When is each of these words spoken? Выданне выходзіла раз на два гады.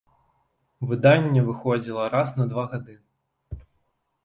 Выданне 0.91 1.43
выходзіла 1.51 2.03
раз 2.17 2.29
на 2.41 2.49
два 2.55 2.65
гады. 2.75 2.95